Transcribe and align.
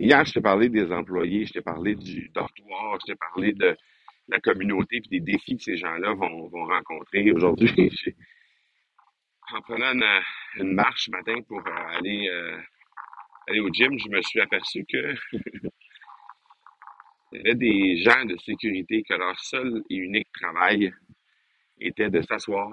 Hier, 0.00 0.24
je 0.24 0.32
t'ai 0.32 0.40
parlé 0.40 0.68
des 0.68 0.92
employés, 0.92 1.44
je 1.44 1.54
t'ai 1.54 1.60
parlé 1.60 1.96
du 1.96 2.28
dortoir, 2.28 2.98
je 3.00 3.12
t'ai 3.12 3.16
parlé 3.16 3.52
de 3.52 3.76
la 4.28 4.38
communauté 4.38 4.98
et 4.98 5.08
des 5.08 5.18
défis 5.18 5.56
que 5.56 5.62
ces 5.64 5.76
gens-là 5.76 6.14
vont, 6.14 6.48
rencontrer. 6.48 7.32
Aujourd'hui, 7.32 7.72
en 9.52 9.60
prenant 9.62 9.92
une, 10.54 10.72
marche 10.72 11.06
ce 11.06 11.10
matin 11.10 11.34
pour 11.48 11.66
euh, 11.66 11.96
aller, 11.96 12.28
euh, 12.28 12.60
aller 13.48 13.58
au 13.58 13.70
gym, 13.72 13.98
je 13.98 14.08
me 14.08 14.22
suis 14.22 14.40
aperçu 14.40 14.84
que 14.88 15.14
il 17.32 17.38
y 17.38 17.40
avait 17.40 17.56
des 17.56 17.96
gens 17.96 18.24
de 18.24 18.36
sécurité 18.36 19.02
que 19.02 19.14
leur 19.14 19.36
seul 19.40 19.82
et 19.90 19.96
unique 19.96 20.30
travail 20.30 20.92
était 21.80 22.08
de 22.08 22.22
s'asseoir 22.22 22.70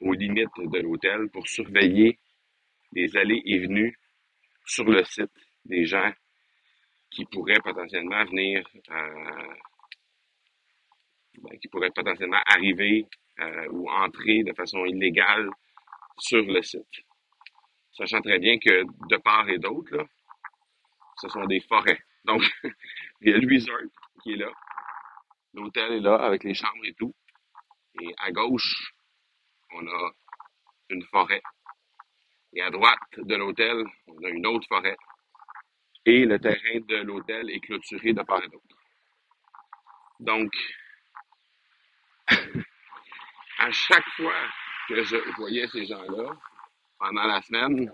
aux 0.00 0.12
limites 0.12 0.48
de 0.58 0.80
l'hôtel 0.80 1.28
pour 1.32 1.46
surveiller 1.46 2.18
les 2.92 3.16
allées 3.16 3.42
et 3.46 3.60
venues 3.60 3.96
sur 4.66 4.84
le 4.84 5.04
site 5.04 5.32
des 5.64 5.86
gens 5.86 6.12
qui 7.10 7.24
pourraient 7.26 7.60
potentiellement 7.62 8.24
venir, 8.26 8.66
euh, 8.90 9.54
ben, 11.38 11.58
qui 11.58 11.68
pourraient 11.68 11.90
potentiellement 11.90 12.42
arriver 12.46 13.06
euh, 13.38 13.68
ou 13.70 13.88
entrer 13.88 14.42
de 14.42 14.52
façon 14.52 14.84
illégale 14.84 15.48
sur 16.18 16.42
le 16.42 16.62
site. 16.62 17.04
Sachant 17.92 18.20
très 18.20 18.38
bien 18.38 18.58
que 18.58 18.84
de 19.08 19.16
part 19.16 19.48
et 19.48 19.58
d'autre, 19.58 20.06
ce 21.20 21.28
sont 21.28 21.46
des 21.46 21.60
forêts. 21.60 22.00
Donc, 22.24 22.42
il 23.20 23.30
y 23.30 23.32
a 23.32 23.38
le 23.38 23.90
qui 24.22 24.32
est 24.32 24.36
là, 24.36 24.50
l'hôtel 25.54 25.92
est 25.92 26.00
là 26.00 26.16
avec 26.16 26.44
les 26.44 26.54
chambres 26.54 26.84
et 26.84 26.94
tout. 26.94 27.14
Et 28.00 28.14
à 28.18 28.30
gauche, 28.30 28.92
on 29.72 29.86
a 29.86 30.12
une 30.90 31.02
forêt. 31.04 31.42
Et 32.56 32.62
à 32.62 32.70
droite 32.70 32.98
de 33.18 33.34
l'hôtel, 33.34 33.84
on 34.06 34.24
a 34.24 34.30
une 34.30 34.46
autre 34.46 34.66
forêt. 34.66 34.96
Et 36.06 36.24
le 36.24 36.38
terrain 36.38 36.80
de 36.88 36.96
l'hôtel 37.02 37.50
est 37.50 37.60
clôturé 37.60 38.14
de 38.14 38.22
part 38.22 38.42
et 38.42 38.48
d'autre. 38.48 38.64
Donc, 40.20 40.50
à 43.58 43.70
chaque 43.70 44.08
fois 44.16 44.40
que 44.88 45.02
je 45.02 45.16
voyais 45.36 45.66
ces 45.68 45.84
gens-là, 45.84 46.34
pendant 46.98 47.24
la 47.24 47.42
semaine, 47.42 47.92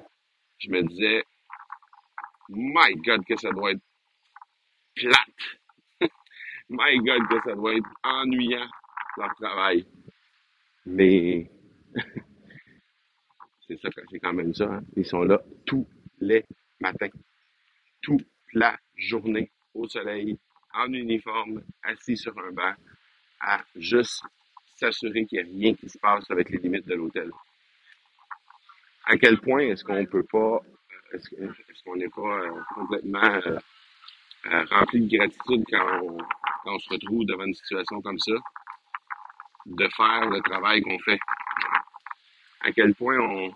je 0.58 0.70
me 0.70 0.82
disais, 0.82 1.24
My 2.48 2.94
God, 3.04 3.24
que 3.26 3.36
ça 3.36 3.50
doit 3.50 3.72
être 3.72 3.82
plate. 4.94 5.58
My 6.68 6.98
God, 6.98 7.26
que 7.28 7.40
ça 7.50 7.56
doit 7.56 7.74
être 7.74 7.90
ennuyant, 8.04 8.70
leur 9.16 9.34
travail. 9.34 9.84
Mais 10.86 11.50
c'est 13.82 13.92
ça, 13.92 14.02
c'est 14.10 14.20
quand 14.20 14.32
même 14.32 14.54
ça. 14.54 14.64
hein. 14.66 14.82
Ils 14.96 15.06
sont 15.06 15.22
là 15.24 15.40
tous 15.66 15.86
les 16.20 16.44
matins, 16.80 17.08
toute 18.02 18.26
la 18.54 18.76
journée, 18.96 19.50
au 19.74 19.88
soleil, 19.88 20.38
en 20.74 20.92
uniforme, 20.92 21.62
assis 21.82 22.16
sur 22.16 22.36
un 22.38 22.52
banc, 22.52 22.74
à 23.40 23.62
juste 23.76 24.22
s'assurer 24.76 25.26
qu'il 25.26 25.44
n'y 25.44 25.44
a 25.44 25.58
rien 25.68 25.74
qui 25.74 25.88
se 25.88 25.98
passe 25.98 26.30
avec 26.30 26.50
les 26.50 26.58
limites 26.58 26.86
de 26.86 26.94
l'hôtel. 26.94 27.30
À 29.04 29.16
quel 29.16 29.40
point 29.40 29.60
est-ce 29.60 29.84
qu'on 29.84 30.04
peut 30.06 30.24
pas, 30.24 30.60
euh, 31.14 31.18
est-ce 31.18 31.82
qu'on 31.84 31.96
n'est 31.96 32.08
pas 32.08 32.40
euh, 32.40 32.60
complètement 32.74 33.40
euh, 33.46 34.64
rempli 34.70 35.00
de 35.06 35.16
gratitude 35.16 35.64
quand 35.70 36.16
on 36.66 36.78
se 36.78 36.88
retrouve 36.90 37.24
devant 37.26 37.44
une 37.44 37.54
situation 37.54 38.00
comme 38.02 38.18
ça, 38.18 38.32
de 39.66 39.88
faire 39.96 40.30
le 40.30 40.40
travail 40.40 40.82
qu'on 40.82 40.98
fait? 41.00 41.18
À 42.62 42.72
quel 42.72 42.94
point 42.94 43.18
on, 43.18 43.52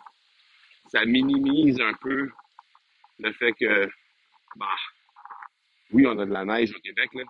ça 0.88 1.04
minimise 1.04 1.80
un 1.80 1.94
peu 1.94 2.30
le 3.18 3.32
fait 3.32 3.52
que, 3.52 3.88
bah, 4.56 4.66
oui, 5.92 6.06
on 6.06 6.18
a 6.18 6.26
de 6.26 6.32
la 6.32 6.44
neige 6.44 6.72
au 6.74 6.80
Québec, 6.80 7.10
là, 7.14 7.22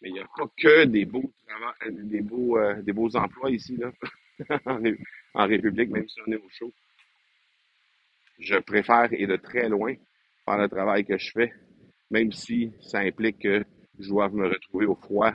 mais 0.00 0.08
il 0.10 0.12
n'y 0.14 0.20
a 0.20 0.26
pas 0.36 0.46
que 0.56 0.84
des 0.84 1.04
beaux 1.04 1.32
travaux, 1.46 1.90
des 1.90 2.20
beaux, 2.20 2.58
euh, 2.58 2.82
des 2.82 2.92
beaux 2.92 3.14
emplois 3.16 3.50
ici, 3.50 3.76
là, 3.76 3.92
en 5.34 5.46
République, 5.46 5.90
même 5.90 6.08
si 6.08 6.20
on 6.26 6.32
est 6.32 6.36
au 6.36 6.48
chaud. 6.50 6.72
Je 8.38 8.56
préfère, 8.56 9.08
et 9.12 9.26
de 9.26 9.36
très 9.36 9.68
loin, 9.68 9.94
faire 10.44 10.58
le 10.58 10.68
travail 10.68 11.04
que 11.04 11.16
je 11.16 11.30
fais, 11.30 11.52
même 12.10 12.32
si 12.32 12.72
ça 12.80 12.98
implique 12.98 13.38
que 13.40 13.64
je 13.98 14.08
dois 14.08 14.28
me 14.28 14.46
retrouver 14.48 14.86
au 14.86 14.94
froid 14.94 15.34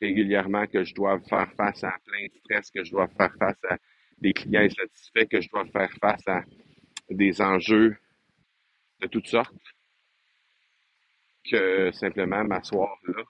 régulièrement, 0.00 0.66
que 0.66 0.82
je 0.82 0.94
dois 0.94 1.20
faire 1.20 1.52
face 1.52 1.84
à 1.84 1.94
plein 2.04 2.26
de 2.26 2.38
stress, 2.40 2.70
que 2.70 2.82
je 2.82 2.90
dois 2.90 3.08
faire 3.08 3.32
face 3.38 3.58
à 3.68 3.78
des 4.22 4.32
clients 4.32 4.62
insatisfaits, 4.62 5.26
que 5.26 5.40
je 5.40 5.48
dois 5.50 5.66
faire 5.66 5.92
face 6.00 6.26
à 6.28 6.42
des 7.10 7.42
enjeux 7.42 7.98
de 9.00 9.06
toutes 9.08 9.26
sortes, 9.26 9.52
que 11.50 11.90
simplement 11.90 12.44
m'asseoir 12.44 12.96
là, 13.08 13.24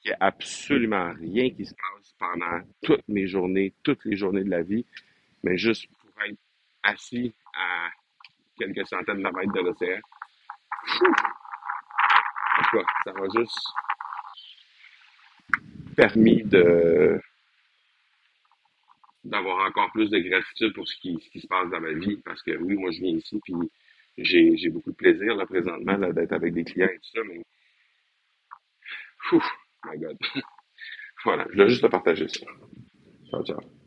qu'il 0.00 0.10
n'y 0.10 0.14
a 0.14 0.18
absolument 0.20 1.12
rien 1.14 1.50
qui 1.50 1.66
se 1.66 1.74
passe 1.74 2.14
pendant 2.18 2.60
toutes 2.82 3.06
mes 3.08 3.26
journées, 3.26 3.74
toutes 3.82 4.04
les 4.04 4.16
journées 4.16 4.44
de 4.44 4.50
la 4.50 4.62
vie, 4.62 4.86
mais 5.42 5.58
juste 5.58 5.88
pour 5.88 6.22
être 6.22 6.38
assis 6.84 7.34
à 7.54 7.88
quelques 8.56 8.86
centaines 8.86 9.22
de 9.22 9.22
mètres 9.22 9.52
de 9.52 9.60
l'océan. 9.60 10.00
En 12.56 12.62
tout 12.62 12.78
cas, 12.78 12.84
ça 13.04 13.12
m'a 13.12 13.28
juste 13.36 13.58
permis 15.96 16.44
de 16.44 17.20
d'avoir 19.28 19.66
encore 19.68 19.90
plus 19.92 20.10
de 20.10 20.18
gratitude 20.18 20.74
pour 20.74 20.86
ce 20.88 20.96
qui, 20.96 21.18
ce 21.22 21.30
qui 21.30 21.40
se 21.40 21.46
passe 21.46 21.70
dans 21.70 21.80
ma 21.80 21.92
vie. 21.92 22.16
Parce 22.24 22.42
que 22.42 22.56
oui, 22.56 22.74
moi 22.74 22.90
je 22.90 23.00
viens 23.00 23.16
ici, 23.16 23.40
puis 23.44 23.54
j'ai 24.18 24.70
beaucoup 24.70 24.90
de 24.90 24.96
plaisir 24.96 25.34
là, 25.36 25.46
présentement 25.46 25.96
là, 25.96 26.12
d'être 26.12 26.32
avec 26.32 26.54
des 26.54 26.64
clients 26.64 26.88
et 26.88 26.98
tout 26.98 27.10
ça, 27.14 27.20
mais 27.26 27.42
my 29.84 29.98
God. 29.98 30.18
Voilà, 31.24 31.46
je 31.50 31.56
voulais 31.56 31.68
juste 31.70 31.82
te 31.82 31.88
partager 31.88 32.28
ça. 32.28 32.46
Ciao, 33.30 33.44
ciao. 33.44 33.77